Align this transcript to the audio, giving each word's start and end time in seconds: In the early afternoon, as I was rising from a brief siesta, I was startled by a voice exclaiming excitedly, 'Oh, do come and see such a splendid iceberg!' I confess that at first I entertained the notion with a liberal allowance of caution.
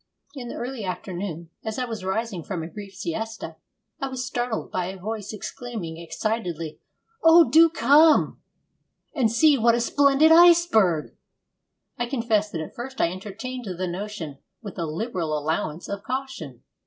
In 0.33 0.47
the 0.47 0.55
early 0.55 0.83
afternoon, 0.83 1.51
as 1.63 1.77
I 1.77 1.85
was 1.85 2.03
rising 2.03 2.41
from 2.41 2.63
a 2.63 2.67
brief 2.67 2.95
siesta, 2.95 3.57
I 3.99 4.07
was 4.07 4.25
startled 4.25 4.71
by 4.71 4.87
a 4.87 4.97
voice 4.97 5.31
exclaiming 5.31 5.97
excitedly, 5.97 6.79
'Oh, 7.23 7.47
do 7.47 7.69
come 7.69 8.41
and 9.13 9.31
see 9.31 9.61
such 9.61 9.75
a 9.75 9.79
splendid 9.79 10.31
iceberg!' 10.31 11.15
I 11.99 12.07
confess 12.07 12.49
that 12.49 12.61
at 12.61 12.73
first 12.73 12.99
I 12.99 13.11
entertained 13.11 13.65
the 13.65 13.87
notion 13.87 14.39
with 14.59 14.79
a 14.79 14.87
liberal 14.87 15.37
allowance 15.37 15.87
of 15.87 16.01
caution. 16.01 16.63